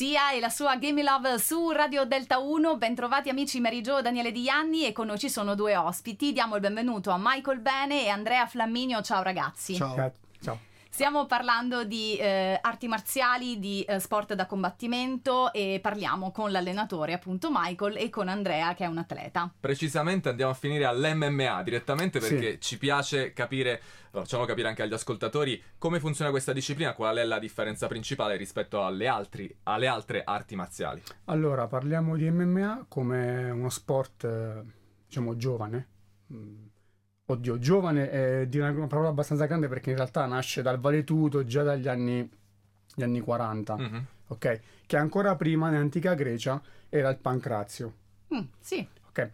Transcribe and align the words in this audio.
Sia 0.00 0.32
e 0.32 0.40
la 0.40 0.48
sua 0.48 0.76
Game 0.76 1.02
Love 1.02 1.38
su 1.38 1.68
Radio 1.72 2.06
Delta 2.06 2.38
1. 2.38 2.78
Bentrovati 2.78 3.28
amici 3.28 3.60
Mary 3.60 3.82
Jo, 3.82 4.00
Daniele 4.00 4.32
Di 4.32 4.44
Ianni 4.44 4.86
e 4.86 4.92
con 4.92 5.08
noi 5.08 5.18
ci 5.18 5.28
sono 5.28 5.54
due 5.54 5.76
ospiti. 5.76 6.32
Diamo 6.32 6.54
il 6.54 6.62
benvenuto 6.62 7.10
a 7.10 7.18
Michael 7.18 7.60
Bene 7.60 8.04
e 8.04 8.08
Andrea 8.08 8.46
Flamminio. 8.46 9.02
Ciao 9.02 9.22
ragazzi. 9.22 9.74
Ciao. 9.74 9.94
Ciao. 9.94 10.12
Stiamo 10.92 11.24
parlando 11.24 11.84
di 11.84 12.16
eh, 12.16 12.58
arti 12.60 12.88
marziali, 12.88 13.60
di 13.60 13.82
eh, 13.82 14.00
sport 14.00 14.34
da 14.34 14.44
combattimento 14.46 15.52
e 15.52 15.78
parliamo 15.80 16.32
con 16.32 16.50
l'allenatore 16.50 17.12
appunto 17.12 17.48
Michael 17.50 17.96
e 17.96 18.10
con 18.10 18.28
Andrea 18.28 18.74
che 18.74 18.84
è 18.84 18.86
un 18.88 18.98
atleta. 18.98 19.50
Precisamente 19.58 20.28
andiamo 20.28 20.50
a 20.50 20.54
finire 20.54 20.84
all'MMA 20.84 21.62
direttamente 21.62 22.18
perché 22.18 22.52
Sì. 22.54 22.60
ci 22.60 22.78
piace 22.78 23.32
capire, 23.32 23.80
lo 24.10 24.20
facciamo 24.20 24.44
capire 24.44 24.66
anche 24.68 24.82
agli 24.82 24.92
ascoltatori 24.92 25.62
come 25.78 26.00
funziona 26.00 26.32
questa 26.32 26.52
disciplina, 26.52 26.92
qual 26.92 27.16
è 27.18 27.24
la 27.24 27.38
differenza 27.38 27.86
principale 27.86 28.36
rispetto 28.36 28.84
alle, 28.84 29.06
altri- 29.06 29.56
alle 29.62 29.86
altre 29.86 30.22
arti 30.24 30.56
marziali. 30.56 31.00
Allora, 31.26 31.68
parliamo 31.68 32.16
di 32.16 32.28
MMA 32.28 32.86
come 32.88 33.48
uno 33.50 33.70
sport, 33.70 34.24
eh, 34.24 34.62
diciamo, 35.06 35.36
giovane. 35.36 35.88
Mm, 37.30 37.32
Oddio, 37.32 37.58
giovane 37.58 38.10
è 38.10 38.46
di 38.46 38.58
una, 38.58 38.70
una 38.70 38.86
parola 38.86 39.08
abbastanza 39.08 39.46
grande 39.46 39.68
perché 39.68 39.90
in 39.90 39.96
realtà 39.96 40.26
nasce 40.26 40.62
dal 40.62 40.78
vale 40.80 41.04
tutto 41.04 41.44
già 41.44 41.62
dagli 41.62 41.86
anni, 41.88 42.28
gli 42.94 43.02
anni 43.02 43.20
40, 43.20 43.76
Mhm. 43.76 44.06
ok? 44.28 44.60
Che 44.86 44.96
ancora 44.96 45.36
prima, 45.36 45.70
nell'antica 45.70 46.14
Grecia, 46.14 46.60
era 46.88 47.08
il 47.08 47.18
pancrazio, 47.18 47.94
Mm, 48.34 48.42
sì, 48.60 48.86
ok? 49.08 49.30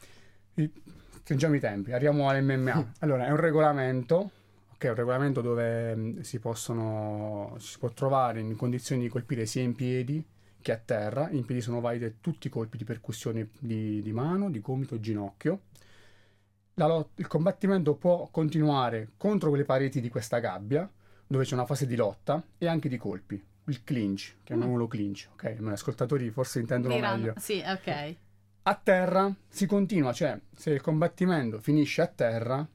Stringiamo 1.22 1.54
i 1.54 1.60
tempi, 1.60 1.92
arriviamo 1.92 2.28
all'MMA. 2.30 2.92
Allora, 3.00 3.26
è 3.26 3.30
un 3.30 3.36
regolamento, 3.36 4.30
ok? 4.74 4.84
Un 4.84 4.94
regolamento 4.94 5.40
dove 5.42 5.94
mm, 5.94 6.20
si 6.20 6.38
possono, 6.38 7.56
si 7.58 7.78
può 7.78 7.90
trovare 7.90 8.40
in 8.40 8.56
condizioni 8.56 9.02
di 9.02 9.08
colpire 9.08 9.44
sia 9.44 9.62
in 9.62 9.74
piedi 9.74 10.24
che 10.62 10.72
a 10.72 10.80
terra. 10.82 11.28
In 11.30 11.44
piedi 11.44 11.60
sono 11.60 11.80
valide 11.80 12.16
tutti 12.20 12.46
i 12.46 12.50
colpi 12.50 12.76
di 12.78 12.84
percussione 12.84 13.48
di, 13.58 14.00
di 14.02 14.12
mano, 14.12 14.50
di 14.50 14.60
gomito 14.60 14.94
e 14.94 15.00
ginocchio. 15.00 15.60
La 16.78 16.86
lot- 16.86 17.18
il 17.18 17.26
combattimento 17.26 17.94
può 17.94 18.28
continuare 18.30 19.12
contro 19.16 19.48
quelle 19.48 19.64
pareti 19.64 19.98
di 20.02 20.10
questa 20.10 20.40
gabbia, 20.40 20.86
dove 21.26 21.44
c'è 21.44 21.54
una 21.54 21.64
fase 21.64 21.86
di 21.86 21.96
lotta 21.96 22.42
e 22.58 22.66
anche 22.66 22.90
di 22.90 22.98
colpi. 22.98 23.42
Il 23.68 23.82
clinch, 23.82 24.36
chiamiamolo 24.44 24.86
clinch, 24.86 25.28
ok? 25.32 25.56
Ma 25.60 25.70
gli 25.70 25.72
ascoltatori 25.72 26.28
forse 26.30 26.60
intendono 26.60 26.94
diranno- 26.94 27.16
meglio. 27.16 27.32
sì, 27.38 27.62
ok. 27.66 28.16
A 28.64 28.74
terra 28.74 29.34
si 29.48 29.64
continua, 29.66 30.12
cioè 30.12 30.38
se 30.54 30.70
il 30.72 30.82
combattimento 30.82 31.60
finisce 31.60 32.02
a 32.02 32.08
terra 32.08 32.68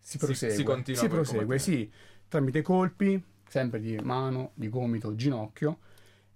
si 0.00 0.18
Si- 0.18 0.18
prosegue. 0.18 0.54
si 0.56 0.62
continua 0.64 1.00
Si 1.00 1.08
prosegue, 1.08 1.58
sì, 1.60 1.92
tramite 2.26 2.60
colpi, 2.62 3.22
sempre 3.46 3.78
di 3.78 3.96
mano, 4.02 4.50
di 4.54 4.68
gomito, 4.68 5.14
ginocchio, 5.14 5.78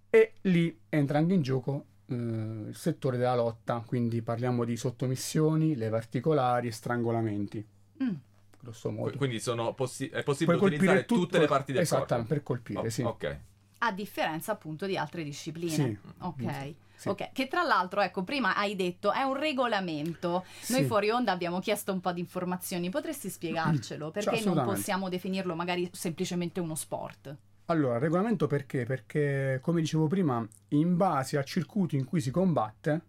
e 0.09 0.35
lì 0.43 0.79
entra 0.89 1.19
anche 1.19 1.35
in 1.35 1.43
gioco 1.43 1.87
eh, 2.13 2.69
il 2.69 2.77
settore 2.77 3.17
della 3.17 3.35
lotta, 3.35 3.83
quindi 3.87 4.23
parliamo 4.23 4.65
di 4.65 4.77
sottomissioni, 4.77 5.75
leve 5.77 5.97
articolari 5.97 6.69
e 6.69 6.73
strangolamenti. 6.73 7.67
Mm. 8.03 8.15
Grosso 8.61 8.91
modo. 8.91 9.09
Qu- 9.11 9.17
Quindi 9.19 9.41
sono 9.41 9.75
possi- 9.75 10.09
è 10.09 10.23
possibile 10.23 10.57
Puoi 10.57 10.71
utilizzare 10.71 11.05
colpire 11.05 11.21
tutte 11.25 11.39
le 11.39 11.47
parti 11.47 11.73
del 11.73 11.83
Esattamente, 11.83 12.15
corpo. 12.15 12.35
per 12.35 12.43
colpire, 12.43 12.81
Oh, 12.87 12.91
sì. 12.91 13.03
Ok. 13.03 13.39
A 13.79 13.91
differenza 13.93 14.53
appunto 14.53 14.87
di 14.87 14.97
altre 14.97 15.25
discipline. 15.25 15.71
Sì. 15.73 15.99
Ok. 16.19 16.75
Sì. 16.95 17.09
Ok, 17.09 17.33
che 17.33 17.49
tra 17.49 17.65
l'altro, 17.65 18.01
ecco, 18.01 18.23
prima 18.23 18.55
hai 18.55 18.77
detto 18.77 19.11
è 19.11 19.23
un 19.23 19.35
regolamento. 19.35 20.45
Noi 20.69 20.81
Sì. 20.83 20.85
fuori 20.85 21.11
onda 21.11 21.33
abbiamo 21.33 21.59
chiesto 21.59 21.93
un 21.93 22.01
po' 22.01 22.13
di 22.13 22.21
informazioni. 22.21 22.91
Potresti 22.91 23.29
spiegarcelo? 23.29 24.13
Perché 24.13 24.31
non 24.31 24.39
assolutamente. 24.39 24.75
possiamo 24.77 25.09
definirlo 25.09 25.57
magari 25.57 25.91
semplicemente 25.93 26.61
uno 26.61 26.77
sport? 26.77 27.37
Allora, 27.73 27.95
il 27.95 28.01
regolamento 28.01 28.47
perché? 28.47 28.85
Perché, 28.85 29.59
come 29.63 29.81
dicevo 29.81 30.07
prima, 30.07 30.47
in 30.69 30.95
base 30.95 31.39
al 31.39 31.47
circuito 31.47 31.97
in 31.97 32.05
cui 32.05 32.21
si 32.21 32.31
combatte, 32.31 33.01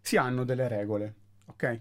si 0.00 0.16
hanno 0.16 0.44
delle 0.44 0.66
regole, 0.66 1.14
ok? 1.44 1.80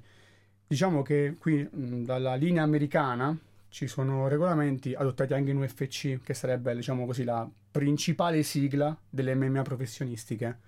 Diciamo 0.67 1.03
che 1.03 1.37
qui, 1.39 1.63
mh, 1.63 2.03
dalla 2.03 2.35
linea 2.35 2.63
americana, 2.63 3.35
ci 3.69 3.87
sono 3.87 4.27
regolamenti 4.27 4.93
adottati 4.93 5.33
anche 5.33 5.51
in 5.51 5.57
UFC, 5.57 6.19
che 6.21 6.33
sarebbe, 6.33 6.75
diciamo 6.75 7.05
così, 7.05 7.23
la 7.23 7.49
principale 7.71 8.43
sigla 8.43 8.95
delle 9.09 9.33
MMA 9.33 9.61
professionistiche, 9.61 10.59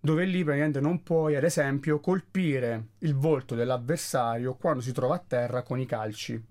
dove 0.00 0.24
lì 0.24 0.42
praticamente 0.42 0.80
non 0.80 1.04
puoi, 1.04 1.36
ad 1.36 1.44
esempio, 1.44 2.00
colpire 2.00 2.86
il 2.98 3.14
volto 3.14 3.54
dell'avversario 3.54 4.56
quando 4.56 4.80
si 4.80 4.90
trova 4.90 5.14
a 5.14 5.24
terra 5.24 5.62
con 5.62 5.78
i 5.78 5.86
calci. 5.86 6.42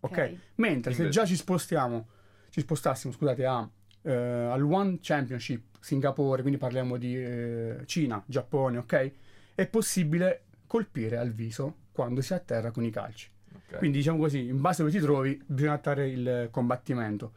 Ok. 0.00 0.34
Mentre 0.54 0.94
se 0.94 1.10
già 1.10 1.26
ci 1.26 1.36
spostiamo, 1.36 2.06
ci 2.50 2.60
spostassimo, 2.60 3.12
scusate, 3.12 3.46
a, 3.46 3.68
eh, 4.02 4.12
al 4.12 4.62
One 4.62 4.98
Championship 5.00 5.78
Singapore, 5.80 6.42
quindi 6.42 6.58
parliamo 6.58 6.96
di 6.96 7.16
eh, 7.16 7.82
Cina, 7.86 8.22
Giappone, 8.26 8.78
ok? 8.78 9.12
È 9.54 9.66
possibile 9.66 10.42
colpire 10.66 11.16
al 11.16 11.32
viso 11.32 11.76
quando 11.92 12.20
si 12.20 12.32
è 12.32 12.36
a 12.36 12.40
terra 12.40 12.70
con 12.70 12.84
i 12.84 12.90
calci. 12.90 13.30
ok. 13.52 13.78
Quindi 13.78 13.98
diciamo 13.98 14.18
così, 14.18 14.46
in 14.46 14.60
base 14.60 14.82
a 14.82 14.84
dove 14.84 14.96
ti 14.96 15.02
trovi, 15.02 15.42
bisogna 15.46 15.72
attare 15.72 16.08
il 16.08 16.48
combattimento. 16.50 17.32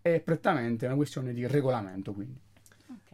È 0.00 0.20
prettamente 0.20 0.86
una 0.86 0.94
questione 0.94 1.32
di 1.32 1.46
regolamento, 1.46 2.12
quindi. 2.12 2.40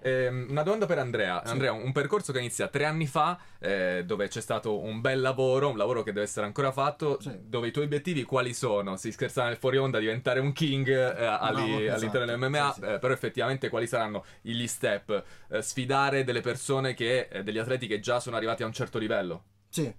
Ehm, 0.03 0.47
una 0.51 0.63
domanda 0.63 0.87
per 0.87 0.99
Andrea. 0.99 1.41
Sì. 1.45 1.53
Andrea, 1.53 1.73
un 1.73 1.93
percorso 1.93 2.33
che 2.33 2.39
inizia 2.39 2.69
tre 2.69 2.85
anni 2.85 3.07
fa, 3.07 3.39
eh, 3.59 4.03
dove 4.05 4.29
c'è 4.29 4.41
stato 4.41 4.79
un 4.79 5.01
bel 5.01 5.21
lavoro, 5.21 5.71
un 5.71 5.77
lavoro 5.77 6.03
che 6.03 6.13
deve 6.13 6.27
essere 6.27 6.45
ancora 6.47 6.71
fatto, 6.71 7.19
Sì. 7.21 7.33
dove 7.43 7.69
i 7.69 7.71
tuoi 7.71 7.87
obiettivi 7.87 8.23
quali 8.25 8.53
sono? 8.53 8.97
Si 8.97 9.11
scherza 9.11 9.45
nel 9.45 9.57
fuori 9.57 9.79
onda, 9.79 9.99
diventare 9.99 10.41
un 10.41 10.53
king 10.53 10.87
eh, 10.89 11.25
ali- 11.25 11.55
Bravo, 11.55 11.77
all'interno 11.77 11.95
esatto. 11.95 12.19
dell'MMA, 12.25 12.73
Sì, 12.73 12.81
sì. 12.81 12.87
eh, 12.87 12.99
però 12.99 13.13
effettivamente 13.13 13.69
quali 13.71 13.87
saranno 13.87 14.25
gli 14.43 14.67
step? 14.67 15.25
Eh, 15.49 15.63
sfidare 15.63 16.25
delle 16.25 16.41
persone 16.43 16.93
che, 16.95 17.29
eh, 17.31 17.43
degli 17.43 17.59
atleti 17.59 17.87
che 17.87 17.99
già 18.01 18.21
sono 18.21 18.37
arrivati 18.37 18.63
a 18.63 18.67
un 18.67 18.73
certo 18.73 18.99
livello? 18.99 19.45
Sì, 19.69 19.93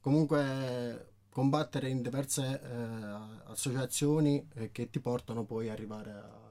comunque 0.00 1.06
combattere 1.30 1.88
in 1.88 2.00
diverse 2.02 2.60
eh, 2.62 3.50
associazioni 3.50 4.48
eh, 4.54 4.72
che 4.72 4.88
ti 4.90 5.00
portano 5.00 5.44
poi 5.44 5.68
a 5.68 5.72
arrivare 5.72 6.10
a 6.10 6.46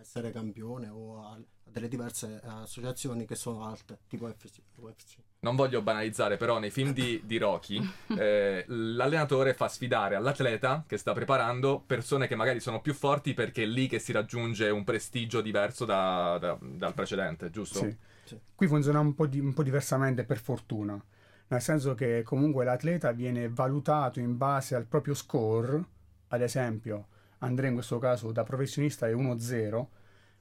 essere 0.00 0.32
campione 0.32 0.88
o 0.88 1.22
a, 1.22 1.32
a 1.32 1.40
delle 1.70 1.88
diverse 1.88 2.40
associazioni 2.42 3.26
che 3.26 3.34
sono 3.34 3.64
alte, 3.64 4.00
tipo 4.08 4.26
UFC. 4.26 4.58
UFC. 4.76 5.16
Non 5.40 5.56
voglio 5.56 5.82
banalizzare, 5.82 6.36
però 6.36 6.58
nei 6.58 6.70
film 6.70 6.92
di, 6.92 7.22
di 7.24 7.38
Rocky 7.38 7.80
eh, 8.18 8.64
l'allenatore 8.66 9.54
fa 9.54 9.68
sfidare 9.68 10.16
all'atleta 10.16 10.84
che 10.86 10.96
sta 10.96 11.12
preparando 11.12 11.82
persone 11.84 12.26
che 12.26 12.34
magari 12.34 12.60
sono 12.60 12.80
più 12.80 12.92
forti 12.92 13.34
perché 13.34 13.62
è 13.62 13.66
lì 13.66 13.86
che 13.86 13.98
si 13.98 14.12
raggiunge 14.12 14.68
un 14.70 14.84
prestigio 14.84 15.40
diverso 15.40 15.84
da- 15.84 16.38
da- 16.40 16.58
dal 16.60 16.94
precedente, 16.94 17.50
giusto? 17.50 17.78
Sì. 17.78 17.96
Sì. 18.24 18.38
Qui 18.54 18.66
funziona 18.66 19.00
un 19.00 19.14
po', 19.14 19.26
di- 19.26 19.40
un 19.40 19.52
po' 19.52 19.62
diversamente 19.62 20.24
per 20.24 20.38
fortuna, 20.38 21.02
nel 21.48 21.60
senso 21.60 21.94
che 21.94 22.22
comunque 22.22 22.64
l'atleta 22.64 23.12
viene 23.12 23.48
valutato 23.48 24.20
in 24.20 24.36
base 24.36 24.74
al 24.74 24.86
proprio 24.86 25.14
score, 25.14 25.82
ad 26.28 26.42
esempio 26.42 27.06
Andrea 27.40 27.68
in 27.68 27.74
questo 27.74 27.98
caso 27.98 28.32
da 28.32 28.42
professionista 28.42 29.06
è 29.08 29.12
1-0, 29.14 29.86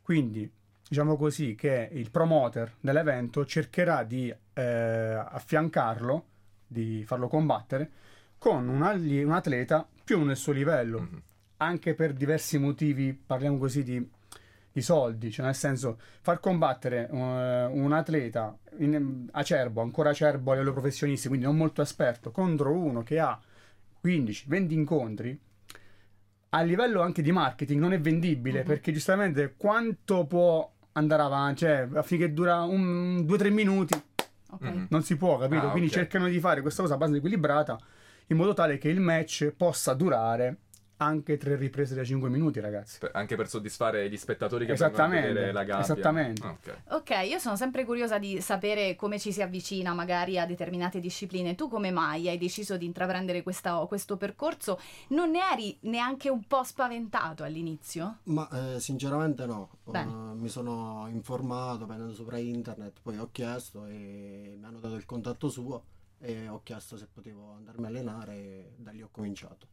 quindi 0.02 0.50
diciamo 0.88 1.18
così 1.18 1.56
che 1.56 1.90
il 1.92 2.10
promoter 2.12 2.76
dell'evento 2.80 3.46
cercherà 3.46 4.04
di 4.04 4.34
eh, 4.54 4.62
affiancarlo, 4.64 6.26
di 6.66 7.04
farlo 7.06 7.28
combattere 7.28 7.90
con 8.38 8.68
un, 8.68 8.82
alli- 8.84 9.24
un 9.24 9.32
atleta 9.32 9.88
più 10.04 10.24
nel 10.24 10.36
suo 10.38 10.52
livello, 10.54 11.00
Mhm. 11.02 11.22
anche 11.58 11.94
per 11.94 12.14
diversi 12.14 12.58
motivi, 12.58 13.14
parliamo 13.14 13.58
così 13.58 13.84
di, 13.84 14.10
di 14.72 14.81
soldi, 14.81 15.30
cioè 15.31 15.46
nel 15.46 15.56
senso 15.56 16.00
far 16.22 16.40
combattere 16.40 17.08
eh, 17.10 17.66
un 17.66 17.92
atleta 17.94 18.58
in- 18.78 19.28
acerbo, 19.31 19.81
ancora 19.81 20.10
acerbo 20.10 20.52
a 20.52 20.56
livello 20.56 20.72
professionisti, 20.74 21.28
quindi 21.28 21.46
non 21.46 21.56
molto 21.58 21.81
esperto, 21.81 22.31
contro 22.31 22.72
uno 22.74 23.04
che 23.04 23.20
ha 23.20 23.40
15-20 24.04 24.72
incontri, 24.74 25.40
a 26.50 26.62
livello 26.62 27.02
anche 27.02 27.22
di 27.22 27.32
marketing 27.32 27.80
non 27.80 27.94
è 27.94 28.00
vendibile 28.00 28.60
Mhm. 28.60 28.66
perché 28.66 28.92
giustamente 28.92 29.54
quanto 29.58 30.26
può 30.26 30.70
andare 30.94 31.22
avanti, 31.22 31.60
cioè 31.60 31.88
affinché 31.94 32.34
dura 32.34 32.62
un 32.64 33.24
2-3 33.25 33.50
minuti 33.51 33.94
Ok. 34.51 34.62
Mhm. 34.63 34.88
non 34.90 35.04
si 35.04 35.16
può, 35.16 35.38
capito? 35.38 35.68
Ah, 35.68 35.72
Quindi 35.72 35.90
ok. 35.90 35.94
cercano 35.96 36.28
di 36.28 36.40
fare 36.40 36.62
questa 36.62 36.81
cosa 36.81 36.96
abbastanza 36.96 37.19
equilibrata 37.24 37.78
in 38.28 38.38
modo 38.38 38.54
tale 38.54 38.78
che 38.80 38.90
il 38.90 39.00
match 39.00 39.54
possa 39.56 39.94
durare 39.94 40.57
anche 41.01 41.38
tre 41.38 41.56
riprese 41.56 41.96
da 41.96 42.04
5 42.04 42.30
minuti, 42.30 42.60
ragazzi. 42.60 43.00
Per- 43.00 43.12
anche 43.13 43.36
per 43.36 43.48
soddisfare 43.48 44.10
gli 44.10 44.18
spettatori 44.18 44.66
che 44.66 44.74
vengono 44.74 45.04
a 45.04 45.07
vedere 45.07 45.51
la 45.51 45.63
gabbia. 45.63 45.84
esattamente. 45.84 46.46
Ah, 46.46 46.50
ok. 46.51 46.78
Ok, 46.90 47.10
io 47.28 47.40
sono 47.40 47.56
sempre 47.56 47.86
curiosa 47.86 48.18
di 48.18 48.42
sapere 48.42 48.96
come 48.96 49.18
ci 49.19 49.31
si 49.31 49.42
avvicina 49.42 49.94
magari 49.94 50.38
a 50.38 50.46
determinate 50.46 51.00
discipline. 51.00 51.56
Tu 51.56 51.69
come 51.69 51.92
mai 51.92 52.28
hai 52.28 52.38
deciso 52.38 52.75
di 52.78 52.86
intraprendere 52.86 53.44
questa- 53.44 53.78
questo 53.88 54.18
percorso? 54.18 54.80
Non 55.10 55.31
ne 55.31 55.40
eri 55.54 55.78
neanche 55.81 56.30
un 56.30 56.44
po' 56.46 56.63
spaventato 56.63 57.44
all'inizio? 57.44 58.18
Ma 58.24 58.48
eh, 58.75 58.80
sinceramente 58.80 59.45
no. 59.45 59.69
Eh, 59.94 60.04
mi 60.06 60.50
sono 60.50 61.07
informato 61.10 61.86
prendendo 61.86 62.13
sopra 62.13 62.38
internet, 62.38 63.00
poi 63.02 63.18
ho 63.18 63.30
chiesto 63.31 63.86
e 63.86 64.56
mi 64.60 64.66
hanno 64.66 64.80
dato 64.80 64.95
il 64.95 65.06
contatto 65.06 65.48
suo 65.50 65.84
e 66.19 66.50
ho 66.50 66.60
chiesto 66.63 66.98
se 66.98 67.07
potevo 67.12 67.54
andarmi 67.56 67.86
a 67.86 67.88
allenare 67.88 68.34
e 68.36 68.74
da 68.75 68.92
lì 68.92 69.02
ho 69.02 69.07
cominciato. 69.10 69.68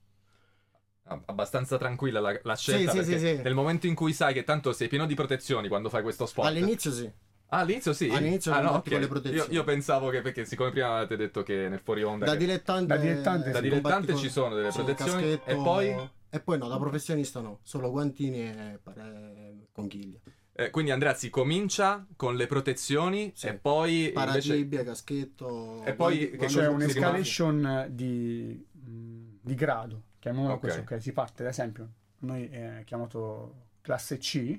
Ab- 1.08 1.23
Abbastanza 1.26 1.79
tranquilla 1.79 2.20
la, 2.20 2.38
la 2.43 2.56
scelta 2.56 2.91
sì, 2.91 2.97
perché 2.99 3.19
sì, 3.19 3.26
sì. 3.37 3.43
nel 3.43 3.55
momento 3.55 3.87
in 3.87 3.94
cui 3.94 4.12
sai 4.12 4.32
che 4.35 4.43
tanto 4.44 4.73
sei 4.73 4.88
pieno 4.88 5.06
di 5.06 5.14
protezioni 5.14 5.69
quando 5.69 5.88
fai 5.88 6.03
questo 6.03 6.26
sport. 6.26 6.49
All'inizio 6.49 6.91
sì, 6.91 7.11
Ah, 7.49 7.58
all'inizio 7.61 7.93
sì? 7.93 8.08
All'inizio 8.11 8.50
ah, 8.53 8.56
no, 8.61 8.64
combatti 8.70 8.88
ok. 8.88 8.93
con 8.94 9.00
le 9.03 9.06
protezioni. 9.08 9.49
Io, 9.50 9.55
io 9.61 9.64
pensavo 9.64 10.08
che, 10.08 10.20
perché 10.20 10.44
siccome 10.44 10.70
prima 10.70 10.97
avete 10.97 11.17
detto 11.17 11.44
che 11.44 11.69
nel 11.69 11.79
fuori 11.79 12.03
onda... 12.03 12.25
Da 12.25 12.32
che- 12.32 12.38
dilettante, 12.38 12.87
Da 12.94 12.97
dilettante 13.00 13.50
Da 13.50 13.61
dilettante 13.61 14.12
con- 14.14 14.20
ci 14.20 14.29
sono 14.29 14.56
delle 14.56 14.70
protezioni 14.70 15.23
caschetto- 15.23 15.49
e 15.50 15.55
poi... 15.55 16.11
E 16.29 16.41
poi 16.41 16.58
no, 16.58 16.67
da 16.67 16.76
professionista 16.76 17.38
no, 17.41 17.61
solo 17.62 17.88
guantini 17.93 18.41
e 18.41 18.81
pare- 18.82 19.69
conchiglie. 19.70 20.20
eh, 20.55 20.70
quindi 20.70 20.91
Andrea 20.91 21.14
si 21.14 21.31
comincia 21.31 22.05
con 22.17 22.35
le 22.35 22.49
protezioni 22.49 23.31
Sì. 23.32 23.47
e 23.47 23.55
poi... 23.55 23.93
invece... 24.08 24.12
Paratibia, 24.12 24.82
caschetto... 24.82 25.85
E 25.85 25.94
poi 25.94 26.17
guanti- 26.17 26.37
che 26.37 26.47
C'è 26.47 26.67
un'escalation 26.67 27.87
di, 27.91 28.67
di 28.73 29.55
grado, 29.55 30.03
chiamiamola 30.26 30.55
Ok. 30.55 30.61
così, 30.61 30.78
ok? 30.81 31.00
Si 31.00 31.12
parte, 31.12 31.43
ad 31.44 31.49
esempio, 31.50 31.88
noi 32.19 32.49
è 32.49 32.82
chiamato 32.84 33.67
classe 33.81 34.19
C, 34.19 34.58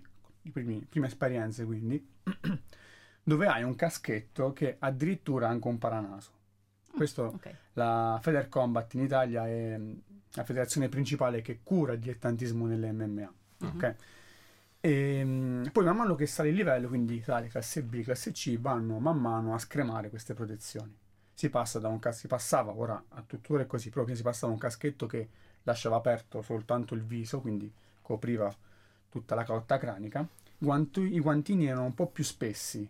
primi- 0.51 0.85
prime 0.87 1.07
esperienze 1.07 1.65
quindi, 1.65 2.07
dove 3.23 3.47
hai 3.47 3.63
un 3.63 3.75
caschetto 3.75 4.53
che 4.53 4.77
addirittura 4.79 5.47
ha 5.47 5.49
anche 5.49 5.67
un 5.67 5.77
paranaso. 5.77 6.31
Questo 6.95 7.23
Ok. 7.23 7.55
la 7.73 8.17
Feder 8.21 8.47
Combat 8.47 8.93
in 8.93 9.01
Italia 9.01 9.45
è 9.45 9.77
la 10.31 10.43
federazione 10.43 10.87
principale 10.87 11.41
che 11.41 11.59
cura 11.63 11.93
il 11.93 11.99
dilettantismo 11.99 12.65
nelle 12.65 12.91
MMA. 12.93 13.33
Mhm. 13.59 13.67
ok? 13.75 13.95
E, 14.79 15.23
mh, 15.23 15.69
poi 15.73 15.83
man 15.83 15.97
mano 15.97 16.15
che 16.15 16.27
sale 16.27 16.49
il 16.49 16.55
livello, 16.55 16.87
quindi 16.87 17.21
sale 17.21 17.47
classe 17.47 17.83
B, 17.83 18.03
classe 18.03 18.31
C, 18.31 18.57
vanno 18.57 18.99
man 18.99 19.19
mano 19.19 19.53
a 19.53 19.59
scremare 19.59 20.09
queste 20.09 20.33
protezioni. 20.33 20.95
Si 21.33 21.49
passa 21.49 21.79
da 21.79 21.89
un 21.89 21.99
cas- 21.99 22.19
si 22.19 22.27
passava, 22.27 22.71
ora 22.73 23.03
a 23.09 23.21
tuttora 23.21 23.63
è 23.63 23.67
così, 23.67 23.89
proprio 23.89 24.15
si 24.15 24.23
passava 24.23 24.51
un 24.53 24.57
caschetto 24.57 25.05
che 25.05 25.29
lasciava 25.67 25.97
aperto 25.97 26.41
soltanto 26.41 26.93
il 26.95 27.03
viso, 27.03 27.41
quindi 27.41 27.69
copriva 28.01 28.53
tutta 29.09 29.35
la 29.35 29.43
calotta 29.43 29.77
cranica. 29.77 30.25
Guantu- 30.57 31.03
I 31.11 31.19
guantini 31.19 31.67
erano 31.67 31.83
un 31.85 31.93
po' 31.93 32.07
più 32.07 32.23
spessi, 32.23 32.89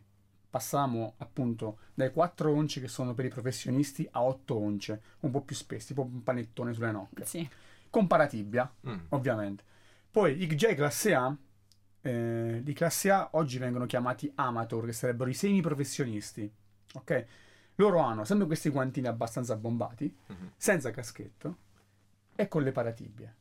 passavamo 0.49 1.15
appunto 1.17 1.79
dai 1.95 2.11
4 2.11 2.51
once 2.53 2.79
che 2.79 2.87
sono 2.87 3.13
per 3.15 3.25
i 3.25 3.29
professionisti 3.29 4.07
a 4.11 4.23
8 4.23 4.55
once, 4.55 5.01
un 5.21 5.31
po' 5.31 5.41
più 5.41 5.55
spessi, 5.55 5.87
tipo 5.87 6.03
un 6.03 6.21
panettone 6.23 6.73
sulle 6.73 6.91
nocche. 6.91 7.25
Sì. 7.25 7.49
Con 7.89 8.05
paratibia, 8.05 8.71
Mm. 8.87 8.97
ovviamente. 9.09 9.63
Poi 10.11 10.41
i 10.41 10.45
XJ 10.47 10.75
classe 10.75 11.15
A, 11.15 11.35
eh, 12.01 12.59
di 12.63 12.73
classe 12.73 13.09
A 13.09 13.29
oggi 13.31 13.57
vengono 13.57 13.85
chiamati 13.87 14.31
amateur, 14.35 14.85
che 14.85 14.93
sarebbero 14.93 15.29
i 15.29 15.33
semi 15.33 15.61
professionisti. 15.61 16.49
Ok? 16.93 17.25
Loro 17.75 17.99
hanno 17.99 18.23
sempre 18.23 18.45
questi 18.47 18.69
guantini 18.69 19.07
abbastanza 19.07 19.55
bombati, 19.55 20.15
Mhm. 20.27 20.51
senza 20.57 20.91
caschetto 20.91 21.57
e 22.37 22.47
con 22.47 22.63
le 22.63 22.71
paratibie. 22.71 23.35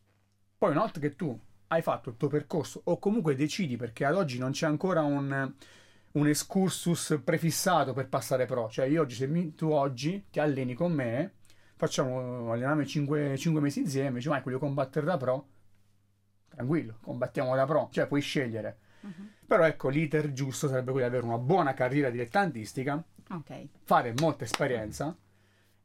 Poi 0.58 0.70
una 0.72 0.81
volta 0.81 0.98
che 0.98 1.14
tu 1.14 1.38
hai 1.69 1.82
fatto 1.82 2.10
il 2.10 2.16
tuo 2.16 2.28
percorso 2.28 2.81
o 2.84 2.98
comunque 2.98 3.34
decidi 3.37 3.76
perché 3.76 4.04
ad 4.04 4.14
oggi 4.16 4.38
non 4.38 4.52
c'è 4.52 4.66
ancora 4.66 5.02
un, 5.02 5.52
un 6.12 6.26
excursus 6.26 7.20
prefissato 7.22 7.93
per 7.93 8.08
passare 8.08 8.46
pro, 8.46 8.69
cioè 8.70 8.87
io 8.87 9.02
oggi 9.02 9.14
se 9.14 9.26
mi- 9.26 9.54
tu 9.54 9.70
oggi 9.70 10.26
ti 10.31 10.40
alleni 10.40 10.72
con 10.75 10.93
me, 10.93 11.34
facciamo 11.76 12.50
alleniamo 12.52 12.84
5, 12.87 13.37
mesi 13.60 13.81
insieme, 13.81 14.16
dici 14.16 14.28
ma 14.28 14.40
voglio 14.40 14.58
combattere 14.58 15.04
da 15.04 15.16
pro, 15.19 15.46
tranquillo, 16.48 16.98
combattiamo 17.02 17.54
da 17.54 17.66
pro, 17.66 17.88
cioè 17.93 18.06
puoi 18.06 18.20
scegliere. 18.22 18.78
Mhm. 19.00 19.31
Però 19.46 19.64
ecco, 19.64 19.88
l'iter 19.88 20.32
giusto 20.32 20.69
sarebbe 20.69 20.90
quello 20.90 21.06
di 21.08 21.14
avere 21.14 21.26
una 21.31 21.38
buona 21.38 21.75
carriera 21.75 22.08
dilettantistica, 22.10 23.02
Ok. 23.31 23.66
fare 23.84 24.14
molta 24.20 24.44
esperienza 24.44 25.14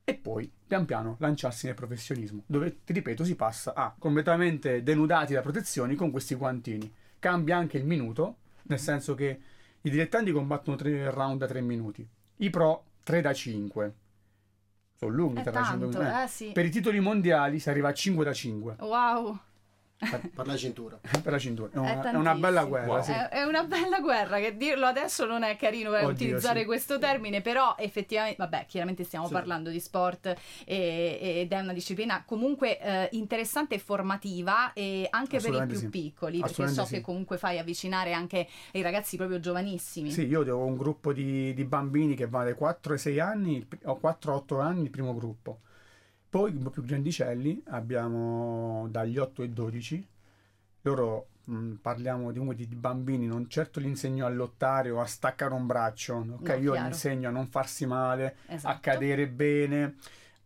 e 0.03 0.13
poi 0.15 0.51
pian 0.67 0.85
piano 0.85 1.15
lanciarsi 1.19 1.65
nel 1.65 1.75
professionismo, 1.75 2.43
dove 2.45 2.83
ti 2.83 2.93
ripeto 2.93 3.23
si 3.23 3.35
passa 3.35 3.73
a 3.73 3.93
completamente 3.97 4.83
denudati 4.83 5.33
da 5.33 5.41
protezioni 5.41 5.95
con 5.95 6.11
questi 6.11 6.35
guantini. 6.35 6.91
Cambia 7.19 7.57
anche 7.57 7.77
il 7.77 7.85
minuto, 7.85 8.37
nel 8.63 8.79
senso 8.79 9.15
che 9.15 9.39
i 9.81 9.89
dilettanti 9.89 10.31
combattono 10.31 10.75
3 10.77 11.11
round 11.11 11.39
da 11.39 11.47
3 11.47 11.61
minuti, 11.61 12.07
i 12.37 12.49
pro 12.49 12.83
3 13.03 13.21
da 13.21 13.33
5. 13.33 13.95
Sono 14.95 15.11
lunghi 15.11 15.41
3 15.41 15.51
da 15.51 15.63
5 15.63 15.79
tanto, 15.79 15.99
minuti. 15.99 16.23
eh 16.23 16.27
sì. 16.27 16.51
Per 16.51 16.65
i 16.65 16.69
titoli 16.69 16.99
mondiali 16.99 17.59
si 17.59 17.69
arriva 17.69 17.89
a 17.89 17.93
5 17.93 18.23
da 18.23 18.33
5 18.33 18.75
Wow. 18.79 19.39
Per 20.33 20.47
la 20.47 20.57
cintura. 20.57 20.99
per 21.21 21.31
la 21.31 21.37
cintura. 21.37 21.69
È 21.71 21.77
una, 21.77 22.01
È 22.01 22.11
è 22.11 22.15
una 22.15 22.33
bella 22.33 22.65
guerra, 22.65 22.93
Wow. 22.93 23.03
sì. 23.03 23.11
È, 23.11 23.29
è 23.29 23.43
una 23.43 23.63
bella 23.63 23.99
guerra 23.99 24.39
che 24.39 24.57
dirlo 24.57 24.87
adesso 24.87 25.25
non 25.25 25.43
è 25.43 25.55
carino 25.55 25.91
Oddio, 25.91 26.07
utilizzare 26.07 26.61
sì. 26.61 26.65
questo 26.65 26.97
termine, 26.97 27.41
però 27.41 27.75
effettivamente, 27.77 28.37
vabbè, 28.39 28.65
chiaramente 28.67 29.03
stiamo 29.03 29.27
Sì. 29.27 29.33
parlando 29.33 29.69
di 29.69 29.79
sport 29.79 30.25
e- 30.65 31.19
ed 31.21 31.51
è 31.51 31.59
una 31.59 31.73
disciplina 31.73 32.23
comunque 32.25 32.79
eh, 32.79 33.09
interessante 33.11 33.75
e 33.75 33.79
formativa 33.79 34.73
e 34.73 35.05
anche 35.09 35.39
per 35.39 35.53
i 35.53 35.67
più 35.67 35.77
sì. 35.77 35.89
piccoli, 35.89 36.39
perché 36.39 36.67
so 36.67 36.85
che 36.85 37.01
comunque 37.01 37.37
fai 37.37 37.59
avvicinare 37.59 38.13
anche 38.13 38.47
i 38.71 38.81
ragazzi 38.81 39.17
proprio 39.17 39.39
giovanissimi. 39.39 40.11
Sì, 40.11 40.25
io 40.25 40.41
ho 40.41 40.65
un 40.65 40.77
gruppo 40.77 41.13
di, 41.13 41.53
di 41.53 41.63
bambini 41.63 42.15
che 42.15 42.27
va 42.27 42.43
dai 42.43 42.55
4 42.55 42.93
ai 42.93 42.99
6 42.99 43.19
anni, 43.19 43.67
ho 43.83 43.99
4-8 44.01 44.61
anni 44.61 44.83
il 44.83 44.89
primo 44.89 45.13
gruppo. 45.13 45.59
Poi 46.31 46.55
un 46.55 46.63
po' 46.63 46.69
più 46.69 46.83
grandicelli 46.85 47.61
abbiamo 47.71 48.87
dagli 48.89 49.17
8 49.17 49.41
ai 49.41 49.51
12. 49.51 50.07
Loro 50.83 51.27
mh, 51.43 51.73
parliamo 51.81 52.31
di, 52.31 52.67
di, 52.69 52.75
bambini, 52.77 53.27
non 53.27 53.49
certo 53.49 53.81
li 53.81 53.87
insegno 53.87 54.25
a 54.25 54.29
lottare 54.29 54.91
o 54.91 55.01
a 55.01 55.05
staccare 55.05 55.53
un 55.53 55.65
braccio, 55.65 56.25
ok? 56.35 56.47
No, 56.47 56.55
io 56.55 56.73
li 56.73 56.85
insegno 56.85 57.27
a 57.27 57.31
non 57.31 57.47
farsi 57.47 57.85
male, 57.85 58.37
Esatto. 58.45 58.73
a 58.73 58.79
cadere 58.79 59.27
bene, 59.27 59.95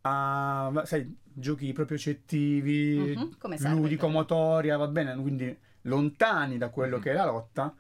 a 0.01 0.71
sai, 0.85 1.15
giochi 1.23 1.71
proprio 1.71 1.99
cettivi, 1.99 3.35
come 3.37 3.59
serve, 3.59 3.75
ludico-motoria, 3.79 4.77
va 4.77 4.87
bene? 4.87 5.15
Quindi 5.15 5.55
lontani 5.81 6.57
da 6.57 6.69
quello 6.69 6.95
Mhm. 6.95 7.01
che 7.03 7.11
è 7.11 7.13
la 7.13 7.25
lotta. 7.25 7.75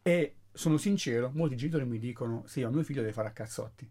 E 0.00 0.36
sono 0.52 0.76
sincero, 0.76 1.32
molti 1.34 1.56
genitori 1.56 1.84
mi 1.84 1.98
dicono: 1.98 2.44
Sì, 2.46 2.62
ma 2.62 2.70
mio 2.70 2.84
figlio 2.84 3.00
deve 3.00 3.12
fare 3.12 3.26
a 3.26 3.32
cazzotti. 3.32 3.90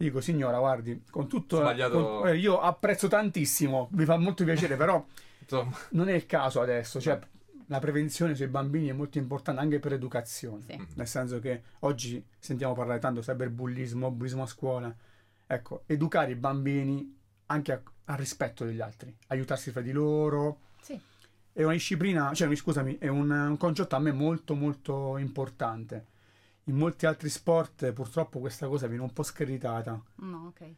Dico, 0.00 0.20
signora, 0.20 0.60
guardi, 0.60 1.02
con 1.10 1.26
tutto. 1.26 1.56
Sbagliato. 1.56 2.20
con- 2.20 2.28
eh, 2.28 2.36
io 2.36 2.60
apprezzo 2.60 3.08
tantissimo, 3.08 3.88
mi 3.94 4.04
fa 4.04 4.16
molto 4.16 4.44
piacere, 4.44 4.76
però 4.76 5.04
Insomma, 5.40 5.76
non 5.90 6.08
è 6.08 6.12
il 6.12 6.24
caso 6.24 6.60
adesso. 6.60 7.00
Cioè, 7.00 7.18
la 7.66 7.80
prevenzione 7.80 8.36
sui 8.36 8.46
bambini 8.46 8.86
è 8.86 8.92
molto 8.92 9.18
importante 9.18 9.60
anche 9.60 9.80
per 9.80 9.94
educazione. 9.94 10.62
Sì. 10.68 10.86
Nel 10.94 11.08
senso 11.08 11.40
che 11.40 11.62
oggi 11.80 12.24
sentiamo 12.38 12.74
parlare 12.74 13.00
tanto 13.00 13.22
cyberbullismo, 13.22 14.12
bullismo 14.12 14.44
a 14.44 14.46
scuola. 14.46 14.94
Ecco, 15.48 15.82
educare 15.86 16.30
i 16.30 16.36
bambini 16.36 17.18
anche 17.46 17.72
a- 17.72 17.82
al 18.04 18.16
rispetto 18.18 18.64
degli 18.64 18.80
altri, 18.80 19.12
aiutarsi 19.26 19.72
fra 19.72 19.80
di 19.80 19.90
loro. 19.90 20.60
Sì. 20.80 20.96
È 21.52 21.64
una 21.64 21.72
disciplina, 21.72 22.32
cioè, 22.34 22.54
scusami, 22.54 22.98
è 22.98 23.08
un, 23.08 23.28
un 23.32 23.56
concetto 23.56 23.96
a 23.96 23.98
me 23.98 24.12
molto 24.12 24.54
molto 24.54 25.16
importante. 25.16 26.04
In 26.68 26.76
molti 26.76 27.06
altri 27.06 27.28
sport 27.30 27.92
purtroppo 27.92 28.40
questa 28.40 28.68
cosa 28.68 28.86
viene 28.86 29.02
un 29.02 29.12
po' 29.12 29.22
screditata, 29.22 30.02
No, 30.16 30.46
ok. 30.48 30.74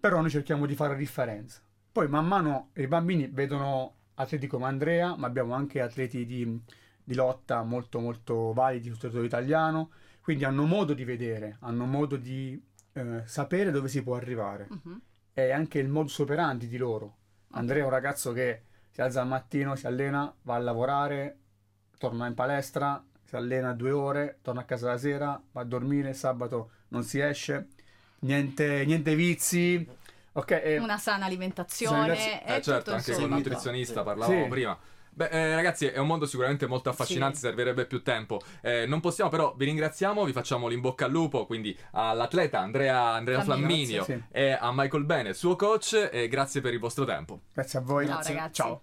però 0.00 0.20
noi 0.20 0.30
cerchiamo 0.30 0.64
di 0.66 0.74
fare 0.74 0.92
la 0.92 0.98
differenza. 0.98 1.60
Poi 1.92 2.08
man 2.08 2.26
mano 2.26 2.70
i 2.74 2.86
bambini 2.86 3.26
vedono 3.28 3.94
atleti 4.14 4.46
come 4.46 4.64
Andrea, 4.64 5.14
ma 5.16 5.26
abbiamo 5.26 5.52
anche 5.54 5.80
atleti 5.82 6.24
di, 6.24 6.60
di 7.04 7.14
lotta 7.14 7.62
molto 7.62 8.00
molto 8.00 8.52
validi 8.54 8.88
sul 8.88 8.98
territorio 8.98 9.26
italiano, 9.26 9.90
quindi 10.22 10.44
hanno 10.44 10.64
modo 10.64 10.94
di 10.94 11.04
vedere, 11.04 11.58
hanno 11.60 11.84
modo 11.84 12.16
di 12.16 12.60
eh, 12.94 13.22
sapere 13.26 13.70
dove 13.70 13.88
si 13.88 14.02
può 14.02 14.16
arrivare. 14.16 14.66
Mhm. 14.70 15.00
È 15.34 15.50
anche 15.50 15.78
il 15.78 15.88
modus 15.88 16.18
operandi 16.20 16.68
di 16.68 16.78
loro. 16.78 17.16
Andrea 17.50 17.82
è 17.82 17.84
un 17.84 17.90
ragazzo 17.90 18.32
che 18.32 18.62
si 18.90 19.02
alza 19.02 19.20
al 19.20 19.26
mattino, 19.28 19.76
si 19.76 19.86
allena, 19.86 20.34
va 20.42 20.54
a 20.54 20.58
lavorare, 20.58 21.38
torna 21.98 22.26
in 22.26 22.34
palestra, 22.34 23.04
si 23.34 23.36
allena 23.36 23.72
due 23.72 23.90
ore, 23.90 24.38
torna 24.42 24.60
a 24.60 24.64
casa 24.64 24.88
la 24.90 24.98
sera, 24.98 25.40
va 25.52 25.60
a 25.60 25.64
dormire, 25.64 26.14
sabato 26.14 26.70
non 26.88 27.02
si 27.02 27.18
esce, 27.18 27.66
niente, 28.20 28.84
niente 28.86 29.14
vizi. 29.16 29.86
Ok, 30.36 30.50
e- 30.52 30.78
Una 30.78 30.98
sana 30.98 31.24
alimentazione. 31.26 32.14
Sana 32.16 32.42
è 32.42 32.56
eh, 32.56 32.62
certo, 32.62 32.78
tutto 32.82 32.94
anche 32.94 33.12
con 33.12 33.22
il 33.22 33.28
nutrizionista 33.30 34.00
Sì. 34.00 34.04
parlavamo 34.04 34.42
Sì. 34.44 34.48
prima. 34.48 34.78
Beh, 35.16 35.28
eh, 35.28 35.54
ragazzi, 35.54 35.86
è 35.86 35.98
un 35.98 36.08
mondo 36.08 36.26
sicuramente 36.26 36.66
molto 36.66 36.88
affascinante, 36.90 37.36
Sì. 37.36 37.42
servirebbe 37.42 37.86
più 37.86 38.02
tempo. 38.02 38.40
Eh, 38.60 38.84
non 38.86 38.98
possiamo, 39.00 39.30
però, 39.30 39.54
vi 39.56 39.64
ringraziamo, 39.66 40.24
vi 40.24 40.32
facciamo 40.32 40.66
l'in 40.66 40.80
bocca 40.80 41.04
al 41.04 41.12
lupo, 41.12 41.46
quindi 41.46 41.76
all'atleta 41.92 42.58
Andrea, 42.60 43.12
Andrea 43.12 43.42
Flamminio. 43.42 44.04
Grazie, 44.04 44.24
sì. 44.30 44.36
e 44.36 44.50
a 44.52 44.72
Michael 44.74 45.04
Bene, 45.04 45.32
suo 45.34 45.54
coach, 45.54 46.08
e 46.12 46.26
grazie 46.28 46.60
per 46.60 46.72
il 46.72 46.80
vostro 46.80 47.04
tempo. 47.04 47.40
grazie 47.52 47.78
a 47.78 47.82
voi. 47.82 48.06
Ciao. 48.06 48.50
Ciao. 48.50 48.82